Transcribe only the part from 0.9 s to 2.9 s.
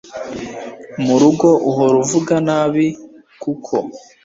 mu rugo uhora avuga nabi